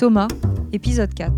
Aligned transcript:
Thomas, 0.00 0.28
épisode 0.72 1.12
4. 1.12 1.30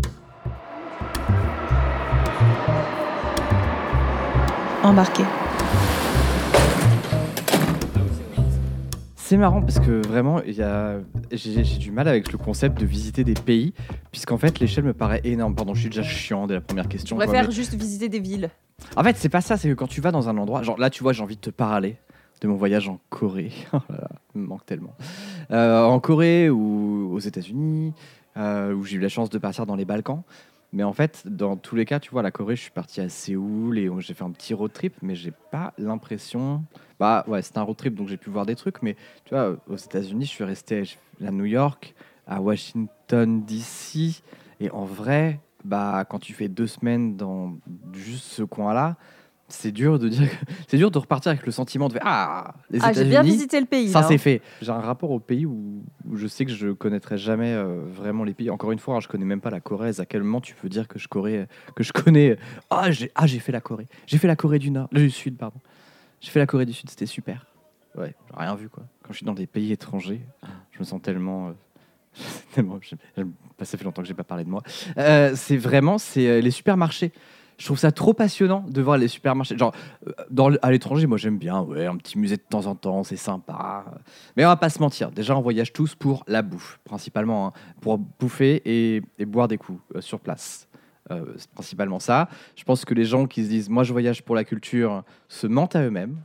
Embarqué. 4.83 5.23
C'est 9.17 9.35
marrant 9.35 9.59
parce 9.59 9.81
que 9.81 10.07
vraiment, 10.07 10.41
j'ai 10.47 11.77
du 11.77 11.91
mal 11.91 12.07
avec 12.07 12.31
le 12.31 12.37
concept 12.37 12.79
de 12.79 12.85
visiter 12.85 13.25
des 13.25 13.33
pays, 13.33 13.73
puisqu'en 14.13 14.37
fait, 14.37 14.61
l'échelle 14.61 14.85
me 14.85 14.93
paraît 14.93 15.19
énorme. 15.25 15.55
Pardon, 15.55 15.73
je 15.73 15.81
suis 15.81 15.89
déjà 15.89 16.03
chiant 16.03 16.47
dès 16.47 16.53
la 16.53 16.61
première 16.61 16.87
question. 16.87 17.17
On 17.17 17.19
quoi, 17.19 17.25
préfère 17.25 17.47
mais- 17.47 17.51
juste 17.53 17.73
visiter 17.73 18.07
des 18.07 18.21
villes. 18.21 18.49
En 18.95 19.03
fait, 19.03 19.17
c'est 19.17 19.27
pas 19.27 19.41
ça, 19.41 19.57
c'est 19.57 19.67
que 19.67 19.73
quand 19.73 19.87
tu 19.87 19.99
vas 19.99 20.13
dans 20.13 20.29
un 20.29 20.37
endroit, 20.37 20.63
genre 20.63 20.79
là, 20.79 20.89
tu 20.89 21.03
vois, 21.03 21.11
j'ai 21.11 21.21
envie 21.21 21.35
de 21.35 21.41
te 21.41 21.49
parler 21.49 21.97
de 22.39 22.47
mon 22.47 22.55
voyage 22.55 22.87
en 22.87 23.01
Corée. 23.09 23.51
Oh 23.73 23.79
là 23.89 23.97
là, 24.03 24.09
il 24.35 24.41
me 24.41 24.47
manque 24.47 24.65
tellement. 24.65 24.95
Euh, 25.51 25.83
en 25.83 25.99
Corée 25.99 26.49
ou 26.49 27.09
aux 27.11 27.19
États-Unis, 27.19 27.93
euh, 28.37 28.73
où 28.73 28.83
j'ai 28.83 28.97
eu 28.97 28.99
la 28.99 29.09
chance 29.09 29.29
de 29.29 29.37
partir 29.37 29.65
dans 29.65 29.75
les 29.75 29.85
Balkans. 29.85 30.23
Mais 30.73 30.83
en 30.83 30.93
fait, 30.93 31.21
dans 31.25 31.55
tous 31.55 31.75
les 31.75 31.85
cas, 31.85 31.99
tu 31.99 32.09
vois, 32.09 32.23
la 32.23 32.31
Corée, 32.31 32.55
je 32.55 32.61
suis 32.63 32.71
parti 32.71 32.99
à 32.99 33.07
Séoul 33.07 33.77
et 33.77 33.89
j'ai 33.99 34.15
fait 34.15 34.23
un 34.23 34.31
petit 34.31 34.55
road 34.55 34.73
trip, 34.73 34.95
mais 35.03 35.13
j'ai 35.13 35.31
pas 35.51 35.73
l'impression. 35.77 36.63
Bah 36.99 37.23
ouais, 37.27 37.43
c'était 37.43 37.59
un 37.59 37.63
road 37.63 37.77
trip, 37.77 37.93
donc 37.93 38.07
j'ai 38.07 38.17
pu 38.17 38.31
voir 38.31 38.47
des 38.47 38.55
trucs, 38.55 38.81
mais 38.81 38.95
tu 39.25 39.35
vois, 39.35 39.55
aux 39.67 39.77
États-Unis, 39.77 40.25
je 40.25 40.31
suis 40.31 40.43
resté 40.43 40.83
à 41.23 41.29
New 41.29 41.45
York, 41.45 41.93
à 42.25 42.41
Washington 42.41 43.43
DC, 43.45 44.23
et 44.59 44.71
en 44.71 44.85
vrai, 44.85 45.39
bah 45.63 46.05
quand 46.09 46.19
tu 46.19 46.33
fais 46.33 46.47
deux 46.47 46.67
semaines 46.67 47.17
dans 47.17 47.55
juste 47.93 48.25
ce 48.25 48.41
coin-là, 48.41 48.97
c'est 49.53 49.71
dur 49.71 49.99
de 49.99 50.09
dire, 50.09 50.29
c'est 50.67 50.77
dur 50.77 50.91
de 50.91 50.97
repartir 50.97 51.31
avec 51.31 51.45
le 51.45 51.51
sentiment 51.51 51.87
de 51.87 51.97
ah 52.01 52.55
les 52.69 52.79
Ah, 52.81 52.93
j'ai 52.93 53.05
bien 53.05 53.23
visité 53.23 53.59
le 53.59 53.65
pays. 53.65 53.89
Ça, 53.89 54.01
là, 54.01 54.07
c'est 54.07 54.15
hein. 54.15 54.17
fait. 54.17 54.41
J'ai 54.61 54.71
un 54.71 54.79
rapport 54.79 55.11
au 55.11 55.19
pays 55.19 55.45
où, 55.45 55.83
où 56.09 56.15
je 56.15 56.27
sais 56.27 56.45
que 56.45 56.51
je 56.51 56.69
connaîtrai 56.69 57.17
jamais 57.17 57.53
euh, 57.53 57.83
vraiment 57.85 58.23
les 58.23 58.33
pays. 58.33 58.49
Encore 58.49 58.71
une 58.71 58.79
fois, 58.79 58.95
hein, 58.95 58.99
je 58.99 59.07
connais 59.07 59.25
même 59.25 59.41
pas 59.41 59.49
la 59.49 59.59
Corée. 59.59 59.99
À 59.99 60.05
quel 60.05 60.23
moment 60.23 60.41
tu 60.41 60.55
peux 60.55 60.69
dire 60.69 60.87
que 60.87 60.99
je, 60.99 61.07
Corée, 61.07 61.47
que 61.75 61.83
je 61.83 61.93
connais 61.93 62.37
Ah, 62.69 62.91
j'ai 62.91 63.11
ah, 63.15 63.27
j'ai 63.27 63.39
fait 63.39 63.51
la 63.51 63.61
Corée. 63.61 63.87
J'ai 64.07 64.17
fait 64.17 64.27
la 64.27 64.35
Corée 64.35 64.59
du 64.59 64.71
Nord, 64.71 64.89
du 64.91 65.09
Sud, 65.09 65.37
pardon. 65.37 65.59
J'ai 66.19 66.31
fait 66.31 66.39
la 66.39 66.47
Corée 66.47 66.65
du 66.65 66.73
Sud, 66.73 66.89
c'était 66.89 67.05
super. 67.05 67.45
Ouais, 67.95 68.15
j'ai 68.31 68.37
rien 68.39 68.55
vu 68.55 68.69
quoi. 68.69 68.83
Quand 69.03 69.13
je 69.13 69.17
suis 69.17 69.25
dans 69.25 69.33
des 69.33 69.45
pays 69.45 69.71
étrangers, 69.71 70.21
je 70.71 70.79
me 70.79 70.83
sens 70.83 71.01
tellement. 71.01 71.49
euh, 71.49 71.51
tellement 72.53 72.79
ça 73.61 73.77
fait 73.77 73.83
longtemps 73.85 74.01
que 74.01 74.07
j'ai 74.07 74.13
pas 74.13 74.23
parlé 74.23 74.43
de 74.43 74.49
moi. 74.49 74.61
Euh, 74.97 75.33
c'est 75.35 75.57
vraiment 75.57 75.97
c'est 75.97 76.27
euh, 76.27 76.41
les 76.41 76.51
supermarchés. 76.51 77.11
Je 77.63 77.67
trouve 77.69 77.79
ça 77.79 77.93
trop 77.93 78.13
passionnant 78.13 78.65
de 78.67 78.81
voir 78.81 78.97
les 78.97 79.07
supermarchés. 79.07 79.57
Genre, 79.57 79.73
euh, 80.05 80.11
dans, 80.29 80.53
à 80.61 80.69
l'étranger, 80.69 81.07
moi 81.07 81.17
j'aime 81.17 81.37
bien, 81.37 81.61
ouais, 81.61 81.85
un 81.85 81.95
petit 81.95 82.19
musée 82.19 82.35
de 82.35 82.41
temps 82.41 82.65
en 82.65 82.75
temps, 82.75 83.05
c'est 83.05 83.15
sympa. 83.15 83.85
Mais 84.35 84.43
on 84.43 84.49
va 84.49 84.57
pas 84.57 84.67
se 84.67 84.79
mentir, 84.79 85.11
déjà 85.11 85.37
on 85.37 85.41
voyage 85.41 85.71
tous 85.71 85.95
pour 85.95 86.25
la 86.27 86.41
bouffe, 86.41 86.81
principalement, 86.83 87.47
hein, 87.47 87.53
pour 87.79 87.99
bouffer 87.99 88.61
et, 88.65 89.01
et 89.17 89.25
boire 89.25 89.47
des 89.47 89.57
coups 89.57 89.79
euh, 89.95 90.01
sur 90.01 90.19
place. 90.19 90.67
Euh, 91.09 91.23
c'est 91.37 91.49
principalement 91.51 91.99
ça. 91.99 92.27
Je 92.57 92.65
pense 92.65 92.83
que 92.83 92.93
les 92.93 93.05
gens 93.05 93.27
qui 93.27 93.45
se 93.45 93.49
disent, 93.49 93.69
moi 93.69 93.83
je 93.83 93.93
voyage 93.93 94.23
pour 94.23 94.35
la 94.35 94.43
culture, 94.43 95.05
se 95.29 95.47
mentent 95.47 95.77
à 95.77 95.85
eux-mêmes. 95.85 96.17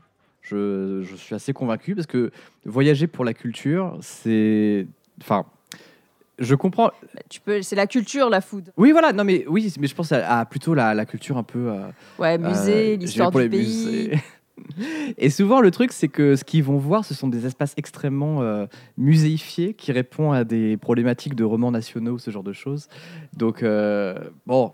Je, 0.43 1.05
je 1.05 1.15
suis 1.15 1.37
assez 1.37 1.53
convaincu 1.53 1.95
parce 1.95 2.09
que 2.09 2.33
voyager 2.65 3.07
pour 3.07 3.25
la 3.25 3.33
culture, 3.33 3.97
c'est. 4.01 4.89
Enfin. 5.21 5.47
Je 6.39 6.55
comprends. 6.55 6.91
Bah, 7.15 7.21
Tu 7.29 7.41
peux, 7.41 7.63
c'est 7.63 7.77
la 7.77 7.87
culture, 7.87 8.31
la 8.31 8.41
food. 8.41 8.73
Oui, 8.77 8.93
voilà. 8.93 9.13
Non, 9.13 9.25
mais 9.25 9.45
oui, 9.49 9.73
mais 9.81 9.87
je 9.87 9.95
pense 9.95 10.13
à, 10.13 10.39
à 10.41 10.45
plutôt 10.45 10.75
la, 10.75 10.95
la 10.95 11.05
culture 11.05 11.37
un 11.37 11.43
peu. 11.43 11.71
euh, 11.71 11.89
Ouais, 12.19 12.39
musée, 12.39 12.93
euh, 12.95 12.97
l'histoire 12.97 13.31
du 13.31 13.39
les 13.41 13.49
pays. 13.49 13.59
musées. 13.59 14.13
Et 15.19 15.31
souvent, 15.31 15.61
le 15.61 15.71
truc, 15.71 15.93
c'est 15.93 16.09
que 16.09 16.37
ce 16.37 16.45
qu'ils 16.45 16.65
vont 16.65 16.79
voir, 16.79 17.05
ce 17.05 17.15
sont 17.15 17.29
des 17.29 17.47
espaces 17.47 17.75
extrêmement 17.77 18.43
euh, 18.43 18.67
muséifiés 18.97 19.75
qui 19.75 19.93
répondent 19.93 20.35
à 20.35 20.45
des 20.45 20.77
problématiques 20.77 21.35
de 21.35 21.45
romans 21.45 21.71
nationaux 21.71 22.19
ce 22.19 22.31
genre 22.31 22.43
de 22.43 22.53
choses. 22.53 22.89
Donc, 23.37 23.65
bon, 24.47 24.73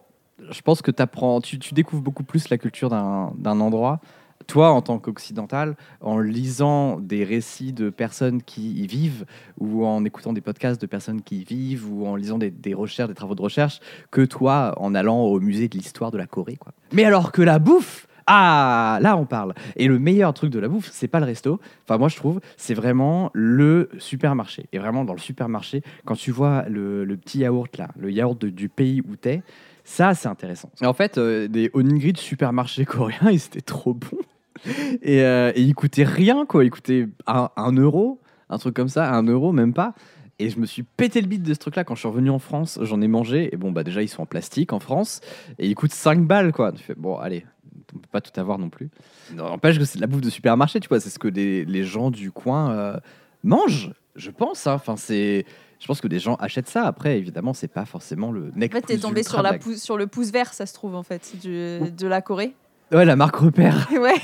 je 0.50 0.60
pense 0.62 0.82
que 0.82 0.90
apprends, 0.98 1.40
tu, 1.40 1.58
tu 1.58 1.74
découvres 1.74 2.02
beaucoup 2.02 2.24
plus 2.24 2.48
la 2.48 2.58
culture 2.58 2.88
d'un 2.90 3.32
d'un 3.36 3.60
endroit. 3.60 4.00
Toi, 4.46 4.70
en 4.70 4.82
tant 4.82 4.98
qu'occidental, 4.98 5.76
en 6.00 6.18
lisant 6.18 7.00
des 7.00 7.24
récits 7.24 7.72
de 7.72 7.90
personnes 7.90 8.42
qui 8.42 8.72
y 8.72 8.86
vivent, 8.86 9.24
ou 9.58 9.86
en 9.86 10.04
écoutant 10.04 10.32
des 10.32 10.40
podcasts 10.40 10.80
de 10.80 10.86
personnes 10.86 11.22
qui 11.22 11.40
y 11.40 11.44
vivent, 11.44 11.90
ou 11.90 12.06
en 12.06 12.16
lisant 12.16 12.38
des, 12.38 12.74
recherches, 12.74 13.08
des 13.08 13.14
travaux 13.14 13.34
de 13.34 13.42
recherche, 13.42 13.80
que 14.10 14.22
toi, 14.22 14.74
en 14.78 14.94
allant 14.94 15.20
au 15.20 15.40
musée 15.40 15.68
de 15.68 15.76
l'histoire 15.76 16.10
de 16.10 16.18
la 16.18 16.26
Corée. 16.26 16.56
Quoi. 16.56 16.72
Mais 16.92 17.04
alors 17.04 17.32
que 17.32 17.42
la 17.42 17.58
bouffe, 17.58 18.06
ah, 18.26 18.98
là 19.02 19.16
on 19.16 19.26
parle. 19.26 19.54
Et 19.76 19.86
le 19.86 19.98
meilleur 19.98 20.32
truc 20.32 20.50
de 20.50 20.58
la 20.58 20.68
bouffe, 20.68 20.88
c'est 20.92 21.08
pas 21.08 21.20
le 21.20 21.26
resto. 21.26 21.60
Enfin, 21.84 21.98
moi 21.98 22.08
je 22.08 22.16
trouve, 22.16 22.40
c'est 22.56 22.74
vraiment 22.74 23.30
le 23.34 23.90
supermarché. 23.98 24.66
Et 24.72 24.78
vraiment 24.78 25.04
dans 25.04 25.12
le 25.12 25.18
supermarché, 25.18 25.82
quand 26.04 26.14
tu 26.14 26.30
vois 26.30 26.64
le, 26.68 27.04
petit 27.16 27.40
yaourt 27.40 27.76
là, 27.76 27.88
le 27.98 28.10
yaourt 28.10 28.44
du 28.44 28.68
pays 28.68 29.02
où 29.02 29.16
t'es, 29.16 29.42
ça 29.84 30.14
c'est 30.14 30.28
intéressant. 30.28 30.70
Et 30.80 30.86
en 30.86 30.94
fait, 30.94 31.18
euh, 31.18 31.48
des 31.48 31.70
onigiri 31.74 32.12
de 32.12 32.18
supermarché 32.18 32.84
coréens, 32.86 33.30
ils 33.30 33.36
étaient 33.36 33.60
trop 33.60 33.94
bons. 33.94 34.18
Et, 35.02 35.22
euh, 35.22 35.52
et 35.54 35.62
ils 35.62 35.74
coûtaient 35.74 36.04
rien 36.04 36.46
quoi. 36.46 36.64
Ils 36.64 36.70
coûtaient 36.70 37.08
un, 37.26 37.50
un 37.56 37.72
euro, 37.72 38.20
un 38.48 38.58
truc 38.58 38.74
comme 38.74 38.88
ça, 38.88 39.12
un 39.12 39.22
euro 39.24 39.52
même 39.52 39.72
pas. 39.74 39.94
Et 40.38 40.50
je 40.50 40.58
me 40.58 40.66
suis 40.66 40.82
pété 40.82 41.20
le 41.20 41.28
bide 41.28 41.42
de 41.42 41.54
ce 41.54 41.58
truc-là 41.60 41.84
quand 41.84 41.94
je 41.94 42.00
suis 42.00 42.08
revenu 42.08 42.30
en 42.30 42.38
France. 42.40 42.78
J'en 42.82 43.00
ai 43.00 43.06
mangé. 43.08 43.54
Et 43.54 43.56
bon, 43.56 43.70
bah 43.70 43.84
déjà, 43.84 44.02
ils 44.02 44.08
sont 44.08 44.22
en 44.22 44.26
plastique 44.26 44.72
en 44.72 44.80
France. 44.80 45.20
Et 45.58 45.68
ils 45.68 45.74
coûtent 45.76 45.92
5 45.92 46.26
balles, 46.26 46.52
quoi. 46.52 46.72
Tu 46.72 46.82
fais, 46.82 46.94
bon, 46.96 47.16
allez, 47.18 47.46
on 47.94 47.98
peut 47.98 48.08
pas 48.10 48.20
tout 48.20 48.38
avoir 48.40 48.58
non 48.58 48.68
plus. 48.68 48.90
N'empêche 49.32 49.78
que 49.78 49.84
c'est 49.84 49.98
de 49.98 50.00
la 50.00 50.08
bouffe 50.08 50.22
de 50.22 50.30
supermarché, 50.30 50.80
tu 50.80 50.88
vois. 50.88 50.98
C'est 50.98 51.10
ce 51.10 51.20
que 51.20 51.28
les, 51.28 51.64
les 51.64 51.84
gens 51.84 52.10
du 52.10 52.32
coin 52.32 52.72
euh, 52.72 52.96
mangent, 53.44 53.92
je 54.16 54.30
pense. 54.30 54.66
hein. 54.66 54.74
Enfin, 54.74 54.96
c'est. 54.96 55.44
Je 55.80 55.86
pense 55.86 56.00
que 56.00 56.08
des 56.08 56.18
gens 56.18 56.34
achètent 56.36 56.68
ça. 56.68 56.84
Après, 56.84 57.18
évidemment, 57.18 57.52
c'est 57.52 57.68
pas 57.68 57.84
forcément 57.84 58.32
le 58.32 58.50
En 58.54 58.58
nec 58.58 58.72
fait, 58.72 58.80
t'es 58.80 58.96
tombé 58.98 59.22
sur, 59.22 59.42
la 59.42 59.50
blague. 59.50 59.60
pou- 59.62 59.74
sur 59.74 59.96
le 59.98 60.06
pouce 60.06 60.30
vert, 60.30 60.52
ça 60.54 60.66
se 60.66 60.72
trouve, 60.74 60.94
en 60.94 61.02
fait, 61.02 61.34
du- 61.42 61.90
de 61.92 62.06
la 62.06 62.22
Corée. 62.22 62.54
Ouais, 62.94 63.04
la 63.04 63.16
marque 63.16 63.36
repère. 63.36 63.88
ouais. 64.00 64.14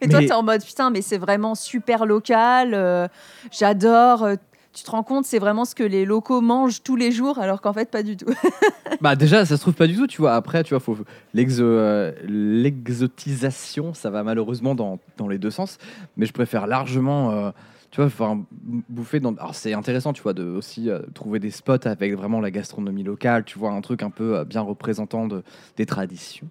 Et 0.00 0.08
toi, 0.08 0.20
Mais- 0.20 0.26
t'es 0.26 0.32
en 0.32 0.42
mode, 0.42 0.64
putain, 0.64 0.90
mais 0.90 1.02
c'est 1.02 1.18
vraiment 1.18 1.54
super 1.54 2.04
local. 2.06 2.74
euh, 2.74 3.06
J'adore. 3.52 4.24
euh, 4.24 4.34
tu 4.74 4.84
te 4.84 4.90
rends 4.90 5.02
compte, 5.02 5.24
c'est 5.24 5.38
vraiment 5.38 5.64
ce 5.64 5.74
que 5.74 5.82
les 5.82 6.04
locaux 6.04 6.40
mangent 6.40 6.82
tous 6.84 6.94
les 6.96 7.10
jours, 7.10 7.38
alors 7.38 7.60
qu'en 7.60 7.72
fait, 7.72 7.90
pas 7.90 8.02
du 8.02 8.16
tout. 8.16 8.26
Bah 9.00 9.14
déjà, 9.14 9.44
ça 9.44 9.56
se 9.56 9.60
trouve 9.60 9.74
pas 9.74 9.86
du 9.86 9.94
tout, 9.96 10.08
tu 10.08 10.20
vois. 10.20 10.34
Après, 10.34 10.64
tu 10.64 10.70
vois, 10.70 10.80
faut 10.80 10.96
euh, 11.36 12.12
l'exotisation, 12.24 13.94
ça 13.94 14.10
va 14.10 14.24
malheureusement 14.24 14.74
dans, 14.74 14.98
dans 15.16 15.28
les 15.28 15.38
deux 15.38 15.50
sens. 15.52 15.78
Mais 16.16 16.26
je 16.26 16.32
préfère 16.32 16.66
largement, 16.66 17.52
tu 17.92 18.00
vois, 18.00 18.06
enfin, 18.06 18.42
bouffer 18.88 19.20
dans. 19.20 19.34
Alors 19.36 19.54
c'est 19.54 19.72
intéressant, 19.72 20.12
tu 20.12 20.22
vois, 20.22 20.32
de 20.32 20.42
aussi 20.44 20.88
trouver 21.14 21.38
des 21.38 21.52
spots 21.52 21.86
avec 21.86 22.14
vraiment 22.14 22.40
la 22.40 22.50
gastronomie 22.50 23.04
locale, 23.04 23.44
tu 23.44 23.56
vois, 23.56 23.70
un 23.70 23.80
truc 23.82 24.02
un 24.02 24.10
peu 24.10 24.42
bien 24.42 24.62
représentant 24.62 25.28
de, 25.28 25.44
des 25.76 25.86
traditions. 25.86 26.48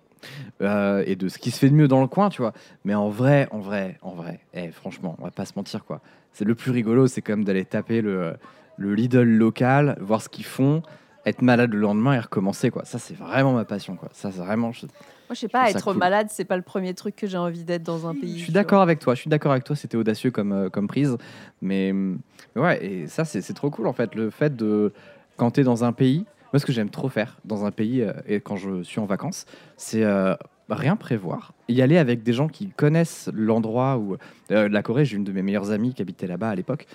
Euh, 0.62 1.04
et 1.06 1.16
de 1.16 1.28
ce 1.30 1.38
qui 1.38 1.52
se 1.52 1.60
fait 1.60 1.70
de 1.70 1.76
mieux 1.76 1.88
dans 1.88 2.02
le 2.02 2.08
coin, 2.08 2.30
tu 2.30 2.42
vois. 2.42 2.54
Mais 2.86 2.96
en 2.96 3.10
vrai, 3.10 3.48
en 3.52 3.60
vrai, 3.60 3.98
en 4.02 4.12
vrai, 4.12 4.40
eh, 4.54 4.72
franchement, 4.72 5.16
on 5.20 5.24
va 5.26 5.32
pas 5.32 5.46
se 5.46 5.54
mentir, 5.56 5.86
quoi. 5.86 6.02
C'est 6.34 6.46
le 6.46 6.56
plus 6.56 6.72
rigolo, 6.72 7.08
c'est 7.08 7.22
quand 7.22 7.34
même 7.34 7.46
d'aller 7.46 7.66
taper 7.66 8.02
le, 8.02 8.36
le 8.78 8.94
Lidl 8.94 9.24
local, 9.24 9.98
voir 10.00 10.22
ce 10.22 10.30
qu'ils 10.30 10.46
font, 10.46 10.84
être 11.26 11.42
malade 11.42 11.74
le 11.74 11.80
lendemain 11.80 12.14
et 12.14 12.20
recommencer 12.20 12.70
quoi. 12.70 12.86
Ça 12.86 13.00
c'est 13.00 13.16
vraiment 13.18 13.54
ma 13.54 13.66
passion 13.66 13.96
quoi. 13.96 14.10
Ça 14.14 14.32
c'est 14.32 14.40
vraiment. 14.40 14.72
Je, 14.72 14.86
Moi, 14.86 14.92
je 15.32 15.36
sais 15.36 15.48
pas, 15.48 15.70
être 15.70 15.84
cool. 15.84 15.98
malade, 15.98 16.28
c'est 16.30 16.46
pas 16.46 16.56
le 16.56 16.62
premier 16.64 16.94
truc 16.94 17.16
que 17.16 17.28
j'ai 17.28 17.38
envie 17.38 17.64
d'être 17.64 17.84
dans 17.84 18.08
un 18.08 18.14
pays. 18.14 18.38
je 18.38 18.44
suis 18.44 18.54
d'accord 18.54 18.82
avec 18.82 19.00
toi. 19.00 19.14
Je 19.16 19.22
suis 19.22 19.30
d'accord 19.30 19.52
avec 19.52 19.64
toi. 19.64 19.76
C'était 19.76 19.98
audacieux 19.98 20.32
comme 20.32 20.54
euh, 20.54 20.70
comme 20.70 20.88
prise, 20.88 21.18
mais, 21.62 21.92
mais 21.94 22.62
ouais 22.62 22.86
et 22.86 23.08
ça 23.08 23.26
c'est 23.26 23.42
c'est 23.42 23.54
trop 23.54 23.70
cool 23.70 23.88
en 23.88 23.94
fait 23.94 24.16
le 24.16 24.30
fait 24.30 24.56
de 24.56 24.94
quand 25.36 25.52
tu 25.52 25.62
es 25.62 25.64
dans 25.64 25.84
un 25.84 25.92
pays. 25.92 26.26
Moi 26.53 26.59
ce 26.59 26.66
que 26.66 26.72
j'aime 26.72 26.90
trop 26.90 27.09
faire 27.09 27.38
dans 27.46 27.66
un 27.66 27.72
pays 27.72 28.02
euh, 28.02 28.13
et 28.25 28.40
quand 28.40 28.56
je 28.56 28.84
suis 28.84 29.00
en 29.00 29.06
vacances, 29.06 29.46
c'est 29.75 30.03
euh, 30.03 30.35
rien 30.69 30.96
prévoir. 30.96 31.53
Y 31.68 31.81
aller 31.81 31.97
avec 31.97 32.24
des 32.24 32.34
gens 32.34 32.47
qui 32.47 32.69
connaissent 32.69 33.30
l'endroit 33.34 33.97
où 33.97 34.18
euh, 34.52 34.69
la 34.69 34.81
Corée. 34.81 35.06
J'ai 35.06 35.18
une 35.18 35.24
de 35.24 35.31
mes 35.31 35.41
meilleures 35.41 35.72
amies 35.72 35.94
qui 35.94 36.02
habitait 36.02 36.28
là-bas 36.28 36.50
à 36.50 36.56
l'époque. 36.56 36.88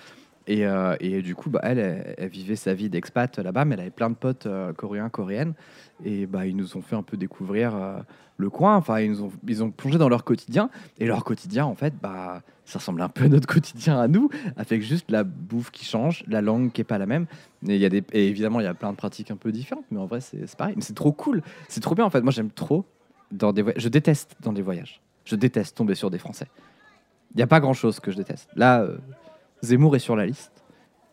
Et, 0.47 0.65
euh, 0.65 0.95
et 0.99 1.21
du 1.21 1.35
coup, 1.35 1.49
bah, 1.49 1.61
elle, 1.63 2.15
elle, 2.17 2.29
vivait 2.29 2.55
sa 2.55 2.73
vie 2.73 2.89
d'expat 2.89 3.37
là-bas, 3.39 3.65
mais 3.65 3.75
elle 3.75 3.81
avait 3.81 3.89
plein 3.89 4.09
de 4.09 4.15
potes 4.15 4.45
euh, 4.45 4.73
coréens, 4.73 5.09
coréennes. 5.09 5.53
Et 6.03 6.25
bah, 6.25 6.45
ils 6.45 6.55
nous 6.55 6.75
ont 6.75 6.81
fait 6.81 6.95
un 6.95 7.03
peu 7.03 7.15
découvrir 7.15 7.75
euh, 7.75 7.99
le 8.37 8.49
coin. 8.49 8.75
Enfin, 8.75 8.99
ils, 8.99 9.11
nous 9.11 9.23
ont, 9.23 9.31
ils 9.47 9.63
ont 9.63 9.71
plongé 9.71 9.97
dans 9.97 10.09
leur 10.09 10.25
quotidien. 10.25 10.69
Et 10.99 11.05
leur 11.05 11.23
quotidien, 11.23 11.65
en 11.65 11.75
fait, 11.75 11.93
bah, 12.01 12.41
ça 12.65 12.79
ressemble 12.79 13.01
un 13.01 13.09
peu 13.09 13.25
à 13.25 13.29
notre 13.29 13.47
quotidien 13.53 13.99
à 13.99 14.09
nous, 14.09 14.29
avec 14.57 14.81
juste 14.81 15.09
la 15.09 15.23
bouffe 15.23 15.71
qui 15.71 15.85
change, 15.85 16.25
la 16.27 16.41
langue 16.41 16.71
qui 16.73 16.81
est 16.81 16.85
pas 16.85 16.97
la 16.97 17.05
même. 17.05 17.25
Et, 17.67 17.81
et 17.85 18.27
évidemment, 18.27 18.59
il 18.59 18.63
y 18.63 18.67
a 18.67 18.73
plein 18.73 18.91
de 18.91 18.97
pratiques 18.97 19.31
un 19.31 19.37
peu 19.37 19.53
différentes, 19.53 19.85
mais 19.91 19.99
en 19.99 20.07
vrai, 20.07 20.19
c'est 20.19 20.53
pareil. 20.57 20.73
Mais 20.75 20.83
c'est 20.83 20.95
trop 20.95 21.13
cool. 21.13 21.41
C'est 21.69 21.81
trop 21.81 21.95
bien, 21.95 22.03
en 22.03 22.09
fait. 22.09 22.21
Moi, 22.21 22.33
j'aime 22.33 22.51
trop 22.51 22.85
dans 23.31 23.53
des 23.53 23.61
voyages. 23.61 23.81
Je 23.81 23.89
déteste 23.89 24.35
dans 24.41 24.51
des 24.51 24.61
voyages. 24.61 24.99
Je 25.23 25.37
déteste 25.37 25.77
tomber 25.77 25.95
sur 25.95 26.11
des 26.11 26.17
Français. 26.17 26.47
Il 27.33 27.37
n'y 27.37 27.43
a 27.43 27.47
pas 27.47 27.61
grand-chose 27.61 28.01
que 28.01 28.11
je 28.11 28.17
déteste. 28.17 28.49
Là, 28.55 28.85
Zemmour 29.63 29.95
est 29.95 29.99
sur 29.99 30.15
la 30.15 30.25
liste. 30.25 30.51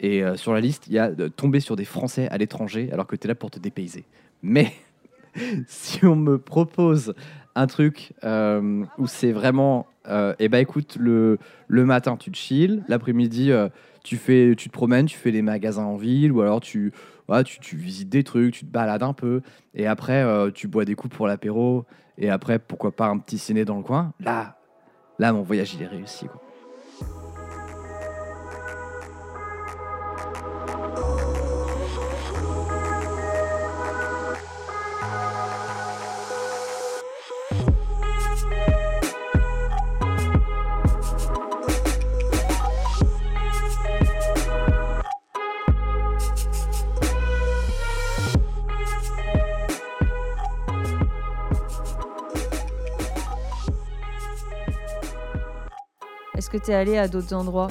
Et 0.00 0.22
euh, 0.22 0.36
sur 0.36 0.52
la 0.52 0.60
liste, 0.60 0.86
il 0.86 0.94
y 0.94 0.98
a 0.98 1.10
tomber 1.30 1.60
sur 1.60 1.76
des 1.76 1.84
Français 1.84 2.28
à 2.28 2.38
l'étranger 2.38 2.90
alors 2.92 3.06
que 3.06 3.16
tu 3.16 3.26
es 3.26 3.28
là 3.28 3.34
pour 3.34 3.50
te 3.50 3.58
dépayser. 3.58 4.04
Mais 4.42 4.72
si 5.66 6.04
on 6.04 6.16
me 6.16 6.38
propose 6.38 7.14
un 7.54 7.66
truc 7.66 8.12
euh, 8.24 8.84
où 8.98 9.06
c'est 9.06 9.32
vraiment, 9.32 9.86
euh, 10.08 10.34
eh 10.38 10.48
ben 10.48 10.58
écoute, 10.58 10.96
le, 10.98 11.38
le 11.68 11.84
matin 11.84 12.16
tu 12.16 12.30
te 12.30 12.36
chill, 12.36 12.84
l'après-midi 12.88 13.50
euh, 13.52 13.68
tu 14.04 14.16
fais, 14.16 14.54
tu 14.56 14.68
te 14.68 14.72
promènes, 14.72 15.06
tu 15.06 15.18
fais 15.18 15.30
les 15.30 15.42
magasins 15.42 15.84
en 15.84 15.96
ville, 15.96 16.32
ou 16.32 16.40
alors 16.40 16.60
tu, 16.60 16.92
voilà, 17.28 17.44
tu, 17.44 17.76
visites 17.76 18.08
des 18.08 18.24
trucs, 18.24 18.54
tu 18.54 18.64
te 18.64 18.70
balades 18.70 19.02
un 19.02 19.12
peu, 19.12 19.42
et 19.74 19.86
après 19.86 20.24
tu 20.52 20.68
bois 20.68 20.86
des 20.86 20.94
coups 20.94 21.14
pour 21.14 21.26
l'apéro, 21.26 21.84
et 22.16 22.30
après 22.30 22.58
pourquoi 22.58 22.92
pas 22.92 23.06
un 23.06 23.18
petit 23.18 23.36
ciné 23.36 23.66
dans 23.66 23.76
le 23.76 23.82
coin. 23.82 24.14
Là, 24.20 24.56
là 25.18 25.34
mon 25.34 25.42
voyage 25.42 25.74
il 25.74 25.82
est 25.82 25.86
réussi. 25.86 26.26
Est-ce 56.40 56.48
que 56.48 56.56
tu 56.56 56.70
es 56.70 56.74
allé 56.74 56.96
à 56.96 57.06
d'autres 57.06 57.34
endroits? 57.34 57.68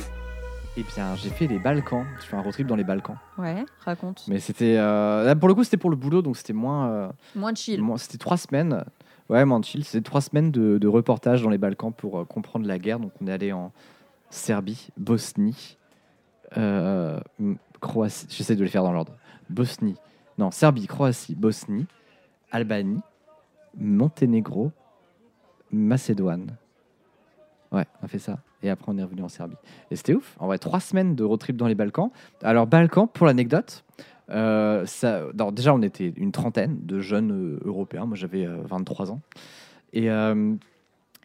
Et 0.78 0.84
bien 0.84 1.16
j'ai 1.16 1.32
fait 1.32 1.48
les 1.48 1.58
Balkans, 1.58 2.06
je 2.20 2.26
fais 2.28 2.36
un 2.36 2.42
road 2.42 2.54
trip 2.54 2.68
dans 2.68 2.76
les 2.76 2.84
Balkans. 2.84 3.18
Ouais, 3.40 3.66
raconte. 3.84 4.26
Mais 4.28 4.38
c'était, 4.40 4.78
euh, 4.78 5.24
là, 5.24 5.36
pour 5.36 5.48
le 5.48 5.56
coup 5.56 5.64
c'était 5.64 5.78
pour 5.78 5.90
le 5.90 5.96
boulot, 5.96 6.22
donc 6.22 6.38
c'était 6.38 6.54
moins... 6.54 6.88
euh, 6.92 7.10
Moins 7.34 7.56
chill. 7.56 7.84
C'était 7.98 8.20
trois 8.20 8.38
semaines. 8.38 8.86
Ouais, 9.28 9.44
moins 9.44 9.60
chill. 9.64 9.84
C'était 9.86 10.04
trois 10.04 10.22
semaines 10.22 10.52
de, 10.52 10.78
de 10.78 10.88
reportage 10.88 11.42
dans 11.42 11.50
les 11.50 11.58
Balkans 11.58 11.92
pour 11.92 12.20
euh, 12.20 12.26
comprendre 12.26 12.68
la 12.68 12.78
guerre. 12.78 13.00
Donc, 13.00 13.12
on 13.20 13.26
est 13.26 13.32
allé 13.32 13.52
en 13.52 13.72
Serbie, 14.30 14.90
Bosnie, 14.98 15.76
euh, 16.58 17.20
m- 17.40 17.58
Croatie. 17.82 18.28
J'essaie 18.30 18.56
de 18.56 18.64
les 18.64 18.70
faire 18.70 18.84
dans 18.84 18.92
l'ordre. 18.94 19.14
Bosnie. 19.50 19.96
Non, 20.38 20.52
Serbie, 20.52 20.86
Croatie, 20.86 21.34
Bosnie, 21.34 21.88
Albanie, 22.52 23.02
Monténégro, 23.80 24.72
Macédoine. 25.72 26.56
Ouais, 27.72 27.86
on 28.02 28.06
a 28.06 28.08
fait 28.08 28.20
ça. 28.20 28.40
Et 28.64 28.70
après, 28.70 28.92
on 28.92 28.98
est 28.98 29.04
revenu 29.04 29.22
en 29.22 29.30
Serbie. 29.30 29.56
Et 29.92 29.96
c'était 29.96 30.14
ouf. 30.14 30.36
En 30.40 30.48
vrai, 30.48 30.58
trois 30.58 30.80
semaines 30.80 31.16
de 31.16 31.24
road 31.24 31.40
trip 31.40 31.56
dans 31.56 31.68
les 31.68 31.76
Balkans. 31.76 32.12
Alors, 32.44 32.68
Balkans, 32.68 33.08
pour 33.08 33.28
l'anecdote, 33.28 33.84
euh, 34.32 34.86
déjà, 35.52 35.74
on 35.74 35.82
était 35.82 36.14
une 36.16 36.32
trentaine 36.32 36.80
de 36.84 37.00
jeunes 37.00 37.32
euh, 37.32 37.60
Européens. 37.66 38.06
Moi, 38.06 38.18
j'avais 38.18 38.46
euh, 38.46 38.62
23 38.66 39.12
ans. 39.12 39.22
Et, 39.94 40.10
euh, 40.10 40.54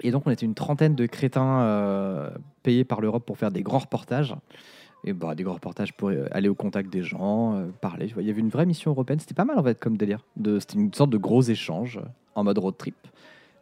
donc, 0.05 0.27
on 0.27 0.31
était 0.31 0.47
une 0.47 0.55
trentaine 0.55 0.95
de 0.95 1.07
crétins 1.07 1.61
euh, 1.63 2.31
payés 2.63 2.85
par 2.85 3.01
l'Europe 3.01 3.25
pour 3.25 3.39
faire 3.39 3.51
des 3.51 3.63
grands 3.63 3.79
reportages. 3.79 4.35
Et 5.07 5.13
bah, 5.13 5.35
des 5.35 5.43
grands 5.43 5.55
reportages 5.55 5.93
pour 5.93 6.09
euh, 6.09 6.27
aller 6.31 6.49
au 6.49 6.55
contact 6.55 6.91
des 6.91 7.03
gens, 7.03 7.57
euh, 7.57 7.67
parler. 7.81 8.11
Il 8.19 8.27
y 8.27 8.31
avait 8.31 8.41
une 8.41 8.49
vraie 8.49 8.65
mission 8.65 8.91
européenne. 8.91 9.21
C'était 9.21 9.35
pas 9.35 9.45
mal, 9.45 9.59
en 9.59 9.63
fait, 9.63 9.79
comme 9.79 9.99
délire. 9.99 10.21
C'était 10.37 10.79
une 10.79 10.93
sorte 10.95 11.11
de 11.11 11.19
gros 11.19 11.43
échange 11.43 11.99
euh, 11.99 12.09
en 12.35 12.45
mode 12.45 12.59
road 12.59 12.77
trip. 12.79 12.97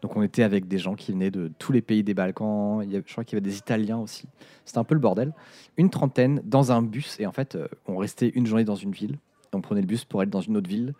Donc, 0.02 0.16
on 0.16 0.22
était 0.22 0.42
avec 0.42 0.66
des 0.66 0.78
gens 0.78 0.94
qui 0.94 1.12
venaient 1.12 1.30
de 1.30 1.50
tous 1.58 1.70
les 1.70 1.80
pays 1.80 2.02
des 2.02 2.12
Balkans. 2.12 2.82
Il 2.82 2.92
y 2.92 2.96
je 3.06 3.12
crois 3.12 3.22
qu'il 3.24 3.36
y 3.36 3.40
avait 3.40 3.48
des 3.48 3.56
Italiens 3.56 3.98
aussi. 3.98 4.26
C'était 4.64 4.78
un 4.78 4.84
peu 4.84 4.94
le 4.94 5.00
bordel. 5.00 5.32
Une 5.76 5.90
trentaine 5.90 6.42
dans 6.44 6.72
un 6.72 6.82
bus. 6.82 7.18
Et 7.20 7.26
en 7.26 7.32
fait, 7.32 7.54
euh, 7.54 7.68
on 7.86 7.96
restait 7.96 8.28
une 8.28 8.44
journée 8.44 8.64
dans 8.64 8.74
une 8.74 8.90
ville. 8.90 9.18
On 9.52 9.60
prenait 9.60 9.80
le 9.80 9.86
bus 9.86 10.04
pour 10.04 10.20
aller 10.20 10.30
dans 10.30 10.40
une 10.40 10.56
autre 10.56 10.68
ville 10.68 10.94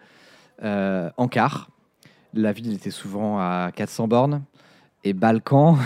euh, 0.63 1.11
en 1.17 1.27
car. 1.27 1.69
La 2.33 2.53
ville 2.53 2.73
était 2.73 2.93
souvent 2.93 3.39
à 3.39 3.73
400 3.75 4.07
bornes. 4.07 4.43
Et 5.03 5.15
Balkan, 5.15 5.79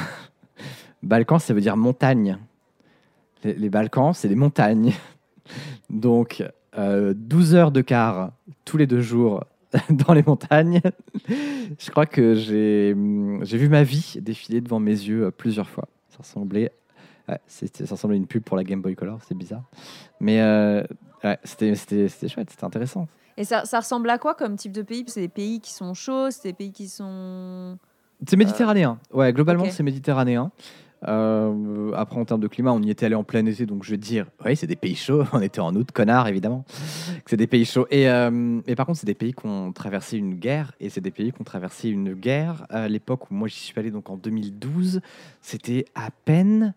Balkan, 1.02 1.38
ça 1.38 1.54
veut 1.54 1.62
dire 1.62 1.76
montagne. 1.76 2.36
Les, 3.44 3.54
les 3.54 3.70
Balkans, 3.70 4.12
c'est 4.14 4.28
des 4.28 4.34
montagnes. 4.34 4.92
Donc, 5.90 6.44
euh, 6.76 7.14
12 7.16 7.54
heures 7.54 7.72
de 7.72 7.80
car 7.80 8.32
tous 8.66 8.76
les 8.76 8.86
deux 8.86 9.00
jours 9.00 9.42
dans 9.90 10.12
les 10.12 10.22
montagnes. 10.22 10.80
Je 11.28 11.90
crois 11.90 12.06
que 12.06 12.34
j'ai 12.34 12.94
vu 12.94 13.68
ma 13.68 13.82
vie 13.82 14.16
défiler 14.20 14.60
devant 14.60 14.80
mes 14.80 14.92
yeux 14.92 15.26
euh, 15.26 15.30
plusieurs 15.30 15.68
fois. 15.68 15.88
Ça 16.10 16.18
ressemblait, 16.18 16.72
ouais, 17.28 17.40
ça 17.46 17.66
ressemblait 17.90 18.16
à 18.16 18.18
une 18.18 18.26
pub 18.26 18.42
pour 18.42 18.56
la 18.56 18.64
Game 18.64 18.80
Boy 18.80 18.94
Color, 18.94 19.18
c'est 19.26 19.36
bizarre. 19.36 19.64
Mais 20.20 20.40
euh, 20.40 20.82
ouais, 21.24 21.38
c'était 21.44 21.74
chouette, 21.74 22.50
c'était 22.50 22.64
intéressant. 22.64 23.06
Et 23.36 23.44
ça, 23.44 23.64
ça 23.64 23.80
ressemble 23.80 24.08
à 24.08 24.18
quoi 24.18 24.34
comme 24.34 24.56
type 24.56 24.72
de 24.72 24.82
pays? 24.82 25.04
C'est 25.08 25.20
des 25.20 25.28
pays 25.28 25.60
qui 25.60 25.72
sont 25.72 25.92
chauds, 25.92 26.30
c'est 26.30 26.48
des 26.48 26.54
pays 26.54 26.72
qui 26.72 26.88
sont. 26.88 27.78
C'est 28.26 28.36
méditerranéen. 28.36 28.98
Ouais, 29.12 29.32
globalement, 29.32 29.66
c'est 29.70 29.82
méditerranéen. 29.82 30.50
Euh, 31.06 31.92
après, 31.94 32.18
en 32.18 32.24
termes 32.24 32.40
de 32.40 32.48
climat, 32.48 32.72
on 32.72 32.82
y 32.82 32.90
était 32.90 33.06
allé 33.06 33.14
en 33.14 33.24
plein 33.24 33.44
été, 33.46 33.66
donc 33.66 33.84
je 33.84 33.90
vais 33.90 33.98
te 33.98 34.02
dire, 34.02 34.26
oui, 34.44 34.56
c'est 34.56 34.66
des 34.66 34.76
pays 34.76 34.94
chauds. 34.96 35.24
On 35.32 35.40
était 35.40 35.60
en 35.60 35.74
août, 35.74 35.90
connard, 35.92 36.26
évidemment. 36.28 36.64
C'est 37.26 37.36
des 37.36 37.46
pays 37.46 37.64
chauds. 37.64 37.86
Et, 37.90 38.08
euh, 38.08 38.60
par 38.76 38.86
contre, 38.86 38.98
c'est 39.00 39.06
des 39.06 39.14
pays 39.14 39.32
qui 39.34 39.46
ont 39.46 39.72
traversé 39.72 40.16
une 40.16 40.34
guerre, 40.34 40.72
et 40.80 40.88
c'est 40.88 41.00
des 41.00 41.10
pays 41.10 41.32
qui 41.32 41.40
ont 41.40 41.44
traversé 41.44 41.88
une 41.90 42.14
guerre 42.14 42.66
à 42.70 42.88
l'époque 42.88 43.30
où 43.30 43.34
moi 43.34 43.46
j'y 43.48 43.58
suis 43.58 43.78
allé, 43.78 43.90
donc 43.90 44.08
en 44.10 44.16
2012. 44.16 45.00
C'était 45.42 45.84
à 45.94 46.10
peine 46.24 46.74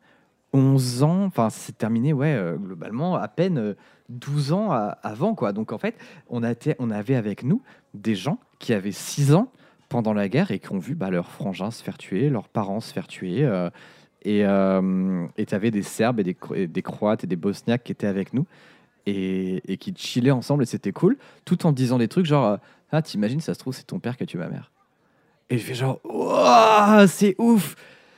11 0.54 1.04
ans, 1.04 1.24
enfin, 1.26 1.50
c'est 1.50 1.78
terminé, 1.78 2.12
ouais, 2.12 2.34
euh, 2.34 2.56
globalement, 2.58 3.16
à 3.16 3.28
peine 3.28 3.58
euh, 3.58 3.74
12 4.10 4.52
ans 4.52 4.72
à- 4.72 4.98
avant, 5.04 5.34
quoi. 5.36 5.54
Donc 5.54 5.72
en 5.72 5.78
fait, 5.78 5.96
on, 6.28 6.44
a 6.44 6.52
été- 6.52 6.76
on 6.80 6.90
avait 6.92 7.16
avec 7.16 7.44
nous 7.44 7.62
des 7.94 8.16
gens 8.16 8.40
qui 8.58 8.74
avaient 8.74 8.92
6 8.92 9.34
ans 9.34 9.52
pendant 9.90 10.14
la 10.14 10.28
guerre 10.28 10.52
et 10.52 10.60
qui 10.60 10.72
ont 10.72 10.78
vu 10.80 10.94
bah, 10.96 11.10
leurs 11.10 11.30
frangins 11.30 11.72
se 11.72 11.84
faire 11.84 11.98
tuer, 11.98 12.30
leurs 12.30 12.48
parents 12.50 12.80
se 12.80 12.92
faire 12.94 13.08
tuer. 13.08 13.44
Et 14.24 14.46
euh, 14.46 15.26
tu 15.38 15.56
avais 15.56 15.72
des 15.72 15.82
Serbes 15.84 16.20
et 16.20 16.24
des, 16.24 16.38
et 16.56 16.68
des 16.68 16.82
Croates 16.82 17.24
et 17.24 17.28
des 17.28 17.36
Bosniaques 17.36 17.84
qui 17.84 17.92
étaient 17.92 18.08
avec 18.08 18.34
nous 18.34 18.46
et, 19.06 19.62
et 19.72 19.78
qui 19.78 19.94
chillaient 19.96 20.32
ensemble 20.32 20.64
et 20.64 20.66
c'était 20.66 20.92
cool, 20.92 21.18
tout 21.46 21.66
en 21.66 21.72
disant 21.72 21.98
des 21.98 22.08
trucs 22.08 22.26
genre 22.26 22.46
euh, 22.46 22.58
Ah, 22.92 23.02
t'imagines, 23.02 23.40
ça 23.42 23.54
se 23.54 23.60
trouve, 23.60 23.74
c'est 23.74 23.88
ton 23.88 24.00
père 24.00 24.18
qui 24.18 24.24
a 24.24 24.26
tué 24.26 24.38
ma 24.40 24.50
mère. 24.50 24.72
Et 25.50 25.58
je 25.58 25.64
fais 25.64 25.74
genre 25.74 26.00
c'est 27.08 27.36
ouf 27.40 27.76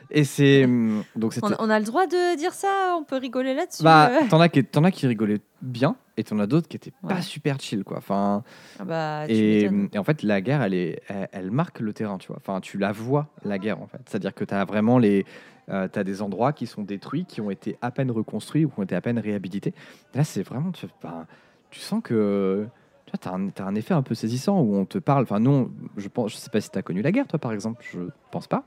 Et 0.10 0.24
c'est. 0.26 0.66
hum, 0.66 1.04
Donc. 1.16 1.34
On, 1.42 1.52
on 1.60 1.70
a 1.70 1.80
le 1.80 1.86
droit 1.86 2.06
de 2.08 2.36
dire 2.36 2.54
ça 2.54 2.96
On 3.00 3.04
peut 3.04 3.18
rigoler 3.18 3.54
là-dessus 3.54 3.84
Bah, 3.84 4.10
euh 4.12 4.28
t'en 4.30 4.42
as, 4.42 4.50
qui- 4.50 4.64
t'en 4.66 4.84
as 4.84 4.92
qui 4.92 5.08
rigolaient 5.08 5.40
bien 5.62 5.96
et 6.22 6.24
t'en 6.24 6.40
as 6.40 6.48
d'autres 6.48 6.68
qui 6.68 6.78
étaient 6.78 6.94
pas 7.08 7.16
Ouais. 7.16 7.22
super 7.22 7.60
chill, 7.60 7.84
quoi. 7.84 7.98
Enfin, 7.98 8.44
Ah 8.80 8.86
bah, 8.86 9.26
et, 9.28 9.70
en 9.98 10.04
fait, 10.04 10.24
la 10.24 10.40
guerre, 10.42 10.62
elle, 10.62 10.74
est, 10.74 11.02
elle, 11.08 11.28
elle 11.32 11.52
marque 11.52 11.80
le 11.80 11.94
terrain, 11.94 12.18
tu 12.18 12.28
vois. 12.28 12.38
Enfin, 12.38 12.62
tu 12.62 12.78
la 12.78 12.92
vois, 12.92 13.28
la 13.44 13.58
guerre, 13.60 13.82
en 13.82 13.88
fait. 13.88 14.02
C'est-à-dire 14.08 14.34
que 14.34 14.46
tu 14.46 14.54
as 14.54 14.64
vraiment 14.66 14.98
les. 14.98 15.26
Euh, 15.70 15.88
tu 15.92 16.00
as 16.00 16.04
des 16.04 16.22
endroits 16.22 16.54
qui 16.54 16.66
sont 16.66 16.82
détruits, 16.84 17.26
qui 17.26 17.40
ont 17.42 17.52
été 17.52 17.78
à 17.82 17.92
peine 17.92 18.12
reconstruits 18.12 18.66
ou 18.66 18.70
qui 18.70 18.80
ont 18.80 18.84
été 18.84 18.96
à 18.96 19.02
peine 19.02 19.20
réhabilités. 19.20 19.74
Là, 20.16 20.24
c'est 20.24 20.44
vraiment. 20.44 20.72
Tu, 20.72 20.86
enfin, 21.02 21.26
tu 21.70 21.80
sens 21.80 22.02
que. 22.04 22.68
Tu 23.08 23.28
as 23.28 23.34
un, 23.34 23.50
t'as 23.50 23.66
un 23.66 23.76
effet 23.76 23.94
un 23.94 24.04
peu 24.04 24.16
saisissant 24.16 24.62
où 24.62 24.76
on 24.76 24.86
te 24.86 24.98
parle. 24.98 25.24
Enfin, 25.24 25.40
non, 25.40 25.72
je 25.98 26.08
pense, 26.08 26.32
je 26.32 26.38
sais 26.38 26.50
pas 26.50 26.62
si 26.62 26.70
tu 26.70 26.78
as 26.78 26.82
connu 26.82 27.02
la 27.02 27.12
guerre, 27.12 27.28
toi, 27.28 27.40
par 27.40 27.52
exemple. 27.52 27.84
Je 27.92 28.00
pense 28.32 28.48
pas. 28.48 28.64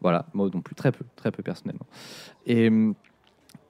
Voilà, 0.00 0.26
moi 0.32 0.48
non 0.52 0.62
plus, 0.62 0.74
très 0.74 0.92
peu, 0.92 1.04
très 1.16 1.30
peu 1.30 1.42
personnellement. 1.42 1.86
Et, 2.46 2.70